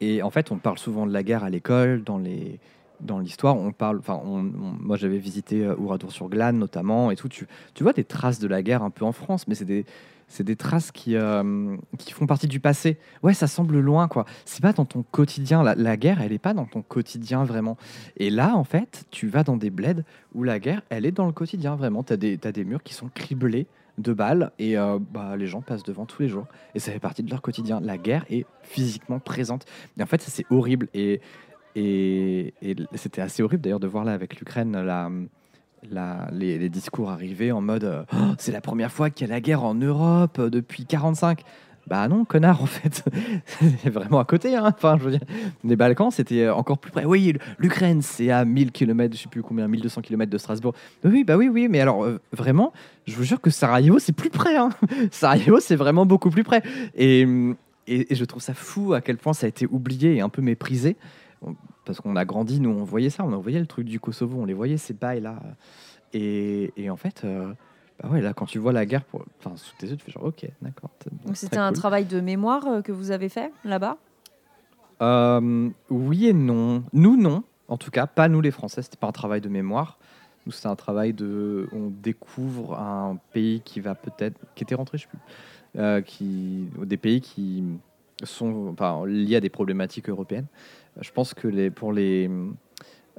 et 0.00 0.22
en 0.22 0.30
fait, 0.30 0.50
on 0.50 0.58
parle 0.58 0.78
souvent 0.78 1.06
de 1.06 1.12
la 1.12 1.22
guerre 1.22 1.44
à 1.44 1.50
l'école, 1.50 2.02
dans 2.02 2.18
les 2.18 2.58
dans 3.00 3.18
l'histoire, 3.18 3.56
on 3.56 3.72
parle. 3.72 3.98
Enfin, 3.98 4.20
moi, 4.24 4.96
j'avais 4.96 5.18
visité 5.18 5.64
euh, 5.64 5.74
Oradour-sur-Glane 5.76 6.58
notamment 6.58 7.10
et 7.10 7.16
tout. 7.16 7.28
Tu, 7.28 7.46
tu 7.74 7.82
vois 7.82 7.92
des 7.92 8.04
traces 8.04 8.38
de 8.38 8.46
la 8.46 8.62
guerre 8.62 8.82
un 8.82 8.90
peu 8.90 9.04
en 9.04 9.12
France, 9.12 9.48
mais 9.48 9.54
c'est 9.54 9.64
des 9.64 9.84
c'est 10.28 10.44
des 10.44 10.54
traces 10.54 10.92
qui, 10.92 11.16
euh, 11.16 11.76
qui 11.98 12.12
font 12.12 12.26
partie 12.26 12.46
du 12.46 12.60
passé. 12.60 12.98
Ouais, 13.24 13.34
ça 13.34 13.48
semble 13.48 13.80
loin, 13.80 14.06
quoi. 14.06 14.26
C'est 14.44 14.62
pas 14.62 14.72
dans 14.72 14.84
ton 14.84 15.02
quotidien. 15.02 15.64
La, 15.64 15.74
la 15.74 15.96
guerre, 15.96 16.20
elle 16.22 16.32
est 16.32 16.38
pas 16.38 16.54
dans 16.54 16.66
ton 16.66 16.82
quotidien 16.82 17.42
vraiment. 17.42 17.76
Et 18.16 18.30
là, 18.30 18.54
en 18.54 18.62
fait, 18.62 19.06
tu 19.10 19.26
vas 19.26 19.42
dans 19.42 19.56
des 19.56 19.70
bleds 19.70 20.04
où 20.32 20.44
la 20.44 20.60
guerre, 20.60 20.82
elle 20.88 21.04
est 21.04 21.10
dans 21.10 21.26
le 21.26 21.32
quotidien 21.32 21.74
vraiment. 21.74 22.04
Tu 22.04 22.12
as 22.12 22.16
des, 22.16 22.38
t'as 22.38 22.52
des 22.52 22.64
murs 22.64 22.84
qui 22.84 22.94
sont 22.94 23.10
criblés 23.12 23.66
de 24.00 24.12
balles 24.12 24.52
et 24.58 24.78
euh, 24.78 24.98
bah, 24.98 25.36
les 25.36 25.46
gens 25.46 25.60
passent 25.60 25.82
devant 25.82 26.06
tous 26.06 26.22
les 26.22 26.28
jours. 26.28 26.46
Et 26.74 26.78
ça 26.78 26.92
fait 26.92 27.00
partie 27.00 27.22
de 27.22 27.30
leur 27.30 27.42
quotidien. 27.42 27.80
La 27.80 27.98
guerre 27.98 28.24
est 28.30 28.46
physiquement 28.62 29.18
présente. 29.18 29.64
Et 29.98 30.02
en 30.02 30.06
fait, 30.06 30.20
c'est 30.22 30.46
horrible. 30.50 30.88
Et, 30.94 31.20
et, 31.76 32.54
c'était 32.94 33.20
assez 33.20 33.42
horrible 33.42 33.62
d'ailleurs 33.62 33.80
de 33.80 33.86
voir 33.86 34.04
là 34.04 34.12
avec 34.12 34.38
l'Ukraine 34.38 34.72
la, 34.72 36.28
les, 36.32 36.68
discours 36.68 37.10
arriver 37.10 37.52
en 37.52 37.60
mode 37.60 38.06
Oh, 38.12 38.16
c'est 38.38 38.52
la 38.52 38.60
première 38.60 38.92
fois 38.92 39.10
qu'il 39.10 39.26
y 39.26 39.30
a 39.30 39.34
la 39.34 39.40
guerre 39.40 39.64
en 39.64 39.74
Europe 39.74 40.38
euh, 40.38 40.50
depuis 40.50 40.86
45. 40.86 41.42
Bah 41.86 42.06
non, 42.08 42.24
connard, 42.24 42.62
en 42.62 42.66
fait. 42.66 43.04
c'est 43.82 43.90
vraiment 43.90 44.20
à 44.20 44.24
côté. 44.24 44.54
Hein. 44.54 44.72
Enfin, 44.76 44.96
je 44.98 45.04
veux 45.04 45.10
dire, 45.10 45.26
les 45.64 45.76
Balkans, 45.76 46.10
c'était 46.10 46.48
encore 46.48 46.78
plus 46.78 46.90
près. 46.90 47.04
Oui, 47.04 47.34
l'Ukraine, 47.58 48.02
c'est 48.02 48.30
à 48.30 48.44
1000 48.44 48.70
km, 48.70 49.16
je 49.16 49.22
sais 49.22 49.28
plus 49.28 49.42
combien, 49.42 49.66
1200 49.66 50.02
km 50.02 50.30
de 50.30 50.38
Strasbourg. 50.38 50.74
Oui, 51.04 51.24
bah 51.24 51.36
oui, 51.36 51.48
oui, 51.48 51.68
mais 51.68 51.80
alors, 51.80 52.04
euh, 52.04 52.20
vraiment, 52.32 52.72
je 53.06 53.16
vous 53.16 53.24
jure 53.24 53.40
que 53.40 53.50
Sarajevo, 53.50 53.98
c'est 53.98 54.12
plus 54.12 54.30
près. 54.30 54.56
Hein. 54.56 54.70
Sarajevo, 55.10 55.58
c'est 55.60 55.76
vraiment 55.76 56.06
beaucoup 56.06 56.30
plus 56.30 56.44
près. 56.44 56.62
Et, 56.94 57.22
et, 57.86 58.12
et 58.12 58.14
je 58.14 58.24
trouve 58.24 58.42
ça 58.42 58.54
fou 58.54 58.94
à 58.94 59.00
quel 59.00 59.16
point 59.16 59.32
ça 59.32 59.46
a 59.46 59.48
été 59.48 59.66
oublié 59.66 60.16
et 60.16 60.20
un 60.20 60.28
peu 60.28 60.42
méprisé. 60.42 60.96
Parce 61.84 62.00
qu'on 62.00 62.14
a 62.14 62.24
grandi, 62.24 62.60
nous, 62.60 62.70
on 62.70 62.84
voyait 62.84 63.10
ça, 63.10 63.24
on 63.24 63.36
voyait 63.38 63.58
le 63.58 63.66
truc 63.66 63.86
du 63.86 63.98
Kosovo, 63.98 64.40
on 64.40 64.44
les 64.44 64.54
voyait, 64.54 64.76
ces 64.76 64.94
bails-là. 64.94 65.42
Et, 66.12 66.72
et 66.76 66.90
en 66.90 66.96
fait, 66.96 67.22
euh, 67.24 67.52
bah 68.02 68.08
ouais, 68.08 68.20
là, 68.20 68.32
quand 68.32 68.46
tu 68.46 68.58
vois 68.58 68.72
la 68.72 68.86
guerre 68.86 69.04
pour... 69.04 69.24
enfin, 69.38 69.56
sous 69.56 69.74
tes 69.76 69.86
yeux, 69.86 69.96
tu 69.96 70.04
fais 70.04 70.12
genre, 70.12 70.24
ok, 70.24 70.46
d'accord. 70.62 70.90
Donc 71.24 71.36
c'était 71.36 71.58
un 71.58 71.68
cool. 71.68 71.76
travail 71.76 72.04
de 72.06 72.20
mémoire 72.20 72.66
euh, 72.66 72.82
que 72.82 72.92
vous 72.92 73.10
avez 73.10 73.28
fait 73.28 73.52
là-bas? 73.64 73.98
Euh, 75.02 75.70
oui 75.90 76.26
et 76.26 76.32
non. 76.32 76.84
Nous, 76.92 77.16
non. 77.16 77.42
En 77.68 77.76
tout 77.76 77.90
cas, 77.90 78.06
pas 78.06 78.28
nous 78.28 78.40
les 78.40 78.50
Français. 78.50 78.82
C'était 78.82 78.96
pas 78.96 79.06
un 79.06 79.12
travail 79.12 79.40
de 79.40 79.48
mémoire. 79.48 79.98
Nous, 80.46 80.52
c'était 80.52 80.68
un 80.68 80.76
travail 80.76 81.12
de. 81.12 81.68
On 81.72 81.88
découvre 81.88 82.78
un 82.78 83.18
pays 83.32 83.60
qui 83.60 83.80
va 83.80 83.94
peut-être. 83.94 84.38
qui 84.54 84.64
était 84.64 84.74
rentré, 84.74 84.98
je 84.98 85.02
sais 85.02 85.08
plus. 85.08 85.18
Euh, 85.78 86.00
qui, 86.00 86.68
des 86.78 86.96
pays 86.96 87.20
qui 87.20 87.62
sont 88.24 88.68
enfin, 88.72 89.06
liés 89.06 89.36
à 89.36 89.40
des 89.40 89.50
problématiques 89.50 90.08
européennes. 90.08 90.46
Je 91.00 91.10
pense 91.12 91.34
que 91.34 91.48
les, 91.48 91.70
pour 91.70 91.92
les. 91.92 92.30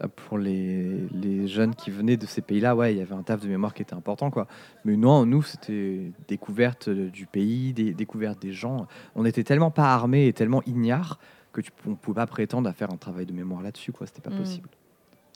Euh, 0.02 0.08
Pour 0.16 0.38
les, 0.38 1.08
les 1.12 1.48
jeunes 1.48 1.76
qui 1.76 1.92
venaient 1.92 2.18
de 2.18 2.26
ces 2.26 2.42
pays-là, 2.42 2.76
ouais, 2.76 2.94
il 2.94 2.98
y 2.98 3.02
avait 3.02 3.14
un 3.16 3.24
taf 3.24 3.42
de 3.42 3.48
mémoire 3.48 3.74
qui 3.74 3.82
était 3.82 3.94
important, 3.94 4.32
quoi. 4.32 4.48
Mais 4.86 4.96
non, 4.96 5.26
nous, 5.26 5.42
c'était 5.42 6.12
découverte 6.28 6.90
du 6.90 7.26
pays, 7.26 7.74
des, 7.74 7.94
découverte 7.94 8.42
des 8.42 8.54
gens. 8.54 8.88
On 9.16 9.26
était 9.26 9.44
tellement 9.44 9.72
pas 9.72 9.94
armés 9.94 10.28
et 10.28 10.34
tellement 10.34 10.62
ignares 10.66 11.20
que 11.54 11.60
tu 11.62 11.72
on 11.86 11.96
pouvait 11.96 12.16
pas 12.16 12.28
prétendre 12.28 12.70
à 12.70 12.74
faire 12.74 12.92
un 12.94 12.98
travail 12.98 13.26
de 13.26 13.34
mémoire 13.34 13.62
là-dessus, 13.62 13.92
quoi. 13.92 14.08
C'était 14.08 14.22
pas 14.22 14.30
Mm. 14.30 14.38
possible. 14.38 14.70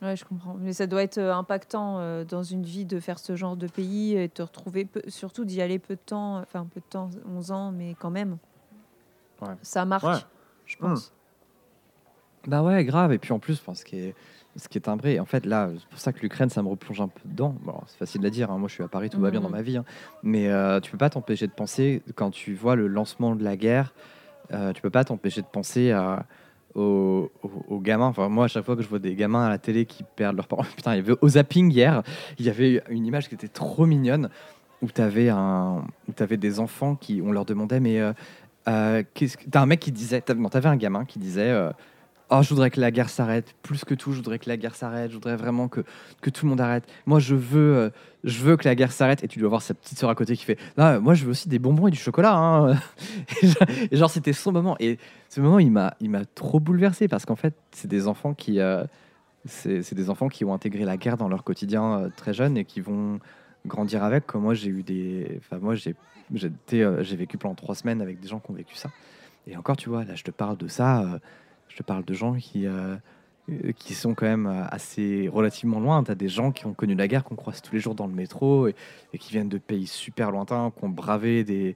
Ouais, 0.01 0.15
je 0.17 0.25
comprends. 0.25 0.55
Mais 0.59 0.73
ça 0.73 0.87
doit 0.87 1.03
être 1.03 1.17
euh, 1.17 1.33
impactant 1.33 1.99
euh, 1.99 2.23
dans 2.25 2.43
une 2.43 2.63
vie 2.63 2.83
de 2.85 2.99
faire 2.99 3.17
ce 3.19 3.35
genre 3.37 3.55
de 3.55 3.67
pays 3.67 4.15
et 4.17 4.27
te 4.29 4.41
retrouver, 4.41 4.83
peu- 4.85 5.01
surtout 5.07 5.45
d'y 5.45 5.61
aller 5.61 5.79
peu 5.79 5.95
de 5.95 5.99
temps, 6.05 6.37
enfin 6.39 6.67
peu 6.73 6.79
de 6.81 6.85
temps, 6.85 7.09
11 7.33 7.51
ans, 7.51 7.71
mais 7.71 7.95
quand 7.99 8.09
même. 8.11 8.37
Ouais. 9.41 9.53
Ça 9.61 9.85
marque, 9.85 10.03
Ouais. 10.05 10.19
je 10.65 10.75
pense. 10.77 11.13
Bah 12.47 12.61
ouais, 12.61 12.83
grave. 12.85 13.11
Et 13.13 13.17
puis 13.17 13.31
en 13.33 13.39
plus, 13.39 13.61
ce 13.73 13.85
qui 13.85 13.97
est, 13.97 14.15
ce 14.55 14.67
qui 14.69 14.77
est 14.77 14.81
timbré, 14.81 15.19
en 15.19 15.25
fait, 15.25 15.45
là, 15.45 15.69
c'est 15.77 15.87
pour 15.89 15.99
ça 15.99 16.13
que 16.13 16.19
l'Ukraine, 16.21 16.49
ça 16.49 16.61
me 16.63 16.69
replonge 16.69 17.01
un 17.01 17.07
peu 17.09 17.19
dedans. 17.25 17.55
Bon, 17.63 17.75
c'est 17.87 17.97
facile 17.97 18.25
à 18.25 18.29
dire. 18.29 18.51
hein. 18.51 18.57
Moi, 18.57 18.69
je 18.69 18.73
suis 18.75 18.83
à 18.83 18.87
Paris, 18.87 19.09
tout 19.09 19.19
va 19.19 19.29
bien 19.31 19.39
Mhm. 19.39 19.45
dans 19.45 19.49
ma 19.51 19.61
vie. 19.61 19.77
hein. 19.77 19.85
Mais 20.23 20.47
euh, 20.47 20.79
tu 20.79 20.91
peux 20.91 20.97
pas 20.97 21.09
t'empêcher 21.09 21.47
de 21.47 21.51
penser 21.51 22.01
quand 22.15 22.31
tu 22.31 22.53
vois 22.53 22.75
le 22.75 22.87
lancement 22.87 23.35
de 23.35 23.43
la 23.43 23.57
guerre. 23.57 23.93
euh, 24.53 24.71
tu 24.73 24.81
peux 24.81 24.89
pas 24.91 25.03
t'empêcher 25.03 25.41
de 25.41 25.47
penser 25.47 25.91
à 25.91 26.25
aux, 26.75 27.31
gamins. 27.81 28.07
Enfin, 28.07 28.27
moi, 28.29 28.45
à 28.45 28.47
chaque 28.47 28.65
fois 28.65 28.75
que 28.75 28.81
je 28.81 28.87
vois 28.87 28.99
des 28.99 29.15
gamins 29.15 29.45
à 29.45 29.49
la 29.49 29.57
télé 29.57 29.85
qui 29.85 30.03
perdent 30.03 30.35
leurs 30.35 30.47
parents, 30.47 30.63
putain, 30.75 30.93
il 30.93 30.97
y 30.97 30.99
avait 30.99 31.15
au 31.21 31.29
zapping 31.29 31.71
hier, 31.71 32.03
il 32.37 32.45
y 32.45 32.49
avait 32.49 32.83
une 32.89 33.05
image 33.05 33.29
qui 33.29 33.35
était 33.35 33.47
trop 33.47 33.85
mignonne 33.85 34.29
où 34.81 34.87
tu 34.91 35.01
avais 35.01 35.29
un, 35.29 35.85
où 36.07 36.11
t'avais 36.13 36.37
des 36.37 36.59
enfants 36.59 36.95
qui, 36.95 37.21
on 37.25 37.31
leur 37.31 37.45
demandait, 37.45 37.79
mais 37.79 37.99
euh, 38.01 38.11
euh, 38.67 39.03
qu'est-ce 39.13 39.37
que- 39.37 39.49
t'as 39.49 39.61
un 39.61 39.65
mec 39.65 39.79
qui 39.79 39.91
disait, 39.91 40.21
t'as- 40.21 40.33
non, 40.33 40.49
t'avais 40.49 40.69
un 40.69 40.75
gamin 40.77 41.05
qui 41.05 41.17
disait. 41.19 41.49
euh, 41.49 41.71
Oh, 42.31 42.41
je 42.41 42.49
voudrais 42.49 42.71
que 42.71 42.81
la 42.81 42.89
guerre 42.89 43.09
s'arrête. 43.09 43.55
Plus 43.61 43.85
que 43.85 43.93
tout, 43.93 44.11
je 44.11 44.17
voudrais 44.17 44.39
que 44.39 44.49
la 44.49 44.57
guerre 44.57 44.73
s'arrête. 44.73 45.11
Je 45.11 45.15
voudrais 45.15 45.35
vraiment 45.35 45.67
que, 45.67 45.81
que 46.21 46.31
tout 46.31 46.45
le 46.45 46.49
monde 46.49 46.61
arrête. 46.61 46.83
Moi, 47.05 47.19
je 47.19 47.35
veux, 47.35 47.77
euh, 47.77 47.89
je 48.23 48.41
veux 48.41 48.57
que 48.57 48.67
la 48.67 48.73
guerre 48.73 48.91
s'arrête. 48.91 49.23
Et 49.23 49.27
tu 49.27 49.37
dois 49.39 49.49
voir 49.49 49.61
sa 49.61 49.75
petite 49.75 49.99
sœur 49.99 50.09
à 50.09 50.15
côté 50.15 50.35
qui 50.35 50.43
fait 50.43 50.57
Non, 50.77 50.99
moi, 51.01 51.13
je 51.13 51.23
veux 51.25 51.31
aussi 51.31 51.49
des 51.49 51.59
bonbons 51.59 51.87
et 51.87 51.91
du 51.91 51.99
chocolat. 51.99 52.35
hein. 52.35 52.79
et 53.91 53.95
genre- 53.95 54.09
c'était 54.09 54.33
son 54.33 54.51
moment. 54.51 54.75
Et 54.79 54.97
ce 55.29 55.39
moment, 55.39 55.59
il 55.59 55.69
m'a, 55.71 55.93
trop 56.33 56.59
bouleversé 56.59 57.07
parce 57.07 57.25
qu'en 57.25 57.35
fait, 57.35 57.53
c'est 57.71 57.87
des 57.87 58.07
enfants 58.07 58.33
qui, 58.33 58.59
euh, 58.59 58.83
des 59.65 60.09
enfants 60.09 60.27
qui 60.27 60.45
ont 60.45 60.53
intégré 60.53 60.83
la 60.83 60.97
guerre 60.97 61.17
dans 61.17 61.27
leur 61.27 61.43
quotidien 61.43 61.99
euh, 61.99 62.09
très 62.15 62.33
jeune 62.33 62.57
et 62.57 62.65
qui 62.65 62.81
vont 62.81 63.19
grandir 63.67 64.03
avec. 64.03 64.25
Comme 64.25 64.41
moi, 64.41 64.55
j'ai 64.55 64.69
eu 64.69 64.81
des, 64.81 65.39
enfin 65.39 65.59
moi, 65.59 65.75
j'ai, 65.75 65.95
j'ai 66.33 67.15
vécu 67.15 67.37
pendant 67.37 67.55
trois 67.55 67.75
semaines 67.75 68.01
avec 68.01 68.19
des 68.19 68.27
gens 68.27 68.39
qui 68.39 68.49
ont 68.49 68.55
vécu 68.55 68.75
ça. 68.75 68.89
Et 69.45 69.55
encore, 69.57 69.77
tu 69.77 69.89
vois, 69.89 70.03
là, 70.05 70.15
je 70.15 70.23
te 70.23 70.31
parle 70.31 70.57
de 70.57 70.67
ça. 70.67 71.19
Je 71.67 71.77
te 71.77 71.83
parle 71.83 72.05
de 72.05 72.13
gens 72.13 72.35
qui, 72.35 72.65
euh, 72.67 72.95
euh, 73.49 73.71
qui 73.77 73.93
sont 73.93 74.13
quand 74.13 74.25
même 74.25 74.47
euh, 74.47 74.63
assez 74.69 75.29
relativement 75.31 75.79
loin. 75.79 76.03
Tu 76.03 76.11
as 76.11 76.15
des 76.15 76.29
gens 76.29 76.51
qui 76.51 76.65
ont 76.65 76.73
connu 76.73 76.95
la 76.95 77.07
guerre, 77.07 77.23
qu'on 77.23 77.35
croise 77.35 77.61
tous 77.61 77.73
les 77.73 77.79
jours 77.79 77.95
dans 77.95 78.07
le 78.07 78.13
métro 78.13 78.67
et, 78.67 78.75
qui 79.19 79.31
viennent 79.31 79.49
de 79.49 79.57
pays 79.57 79.87
super 79.87 80.31
lointains, 80.31 80.71
qui 80.77 80.83
ont 80.85 80.89
bravé 80.89 81.43
des, 81.43 81.75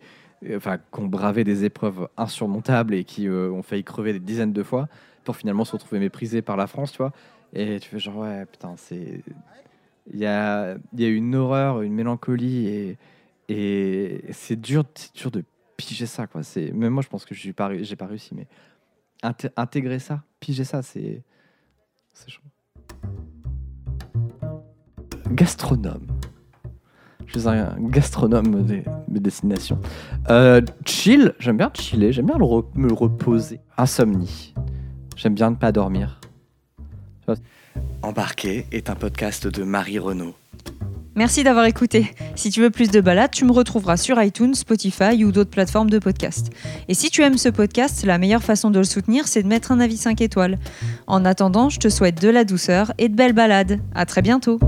enfin, 0.55 0.77
qui 0.77 1.01
bravé 1.01 1.43
des 1.43 1.65
épreuves 1.65 2.07
insurmontables 2.17 2.93
et 2.93 3.03
qui 3.03 3.29
ont 3.29 3.63
failli 3.63 3.83
crever 3.83 4.13
des 4.13 4.19
dizaines 4.19 4.53
de 4.53 4.63
fois 4.63 4.87
pour 5.23 5.35
finalement 5.35 5.65
se 5.65 5.73
retrouver 5.73 5.99
méprisés 5.99 6.41
par 6.41 6.57
la 6.57 6.67
France, 6.67 6.91
tu 6.91 6.99
vois. 6.99 7.11
Et 7.53 7.79
tu 7.79 7.89
fais 7.89 7.99
genre, 7.99 8.17
ouais, 8.17 8.45
putain, 8.45 8.75
c'est. 8.77 9.21
Il 10.11 10.19
y 10.19 10.25
a, 10.25 10.75
y 10.95 11.05
a 11.05 11.07
une 11.07 11.35
horreur, 11.35 11.81
une 11.81 11.93
mélancolie 11.93 12.95
et, 13.47 14.21
c'est 14.31 14.59
dur, 14.59 14.83
dur 15.13 15.29
de 15.29 15.43
piger 15.77 16.05
ça, 16.05 16.25
quoi. 16.25 16.41
Même 16.73 16.93
moi, 16.93 17.03
je 17.03 17.09
pense 17.09 17.25
que 17.25 17.35
je 17.35 17.47
n'ai 17.47 17.53
pas, 17.53 17.69
pas 17.97 18.05
réussi, 18.05 18.33
mais 18.33 18.47
inté- 19.23 19.51
intégrer 19.57 19.99
ça, 19.99 20.23
piger 20.39 20.63
ça, 20.63 20.81
c'est. 20.81 21.23
C'est 22.13 22.29
chaud. 22.29 22.41
Gastronome. 25.31 26.07
Je 27.27 27.37
suis 27.37 27.47
un 27.47 27.75
gastronome 27.79 28.63
des, 28.63 28.83
des 29.07 29.19
destinations. 29.19 29.79
Euh, 30.29 30.61
chill, 30.85 31.33
j'aime 31.39 31.57
bien 31.57 31.71
chiller, 31.75 32.11
j'aime 32.11 32.25
bien 32.25 32.37
me 32.39 32.91
reposer. 32.91 33.59
Insomnie, 33.77 34.55
j'aime 35.15 35.35
bien 35.35 35.51
ne 35.51 35.55
pas 35.55 35.71
dormir. 35.71 36.19
Embarqué 38.01 38.65
est 38.71 38.89
un 38.89 38.95
podcast 38.95 39.45
de 39.45 39.63
Marie 39.63 39.99
Renaud. 39.99 40.33
Merci 41.19 41.43
d'avoir 41.43 41.65
écouté. 41.65 42.13
Si 42.35 42.49
tu 42.49 42.61
veux 42.61 42.69
plus 42.69 42.91
de 42.91 43.01
balades, 43.01 43.31
tu 43.31 43.43
me 43.43 43.51
retrouveras 43.51 43.97
sur 43.97 44.23
iTunes, 44.23 44.55
Spotify 44.55 45.25
ou 45.25 45.33
d'autres 45.33 45.49
plateformes 45.49 45.89
de 45.89 45.99
podcast. 45.99 46.49
Et 46.87 46.93
si 46.93 47.09
tu 47.09 47.23
aimes 47.23 47.37
ce 47.37 47.49
podcast, 47.49 48.05
la 48.05 48.17
meilleure 48.17 48.41
façon 48.41 48.71
de 48.71 48.77
le 48.77 48.85
soutenir, 48.85 49.27
c'est 49.27 49.43
de 49.43 49.49
mettre 49.49 49.73
un 49.73 49.81
avis 49.81 49.97
5 49.97 50.21
étoiles. 50.21 50.57
En 51.07 51.25
attendant, 51.25 51.67
je 51.67 51.77
te 51.77 51.89
souhaite 51.89 52.21
de 52.21 52.29
la 52.29 52.45
douceur 52.45 52.93
et 52.99 53.09
de 53.09 53.15
belles 53.17 53.33
balades. 53.33 53.81
À 53.93 54.05
très 54.05 54.21
bientôt. 54.21 54.61